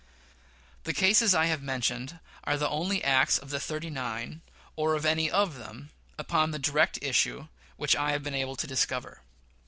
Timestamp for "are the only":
2.43-3.03